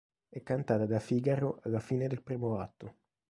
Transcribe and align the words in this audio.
È 0.29 0.41
cantata 0.41 0.87
da 0.87 0.99
Figaro 0.99 1.59
alla 1.63 1.79
fine 1.79 2.07
del 2.07 2.23
primo 2.23 2.57
atto. 2.59 2.95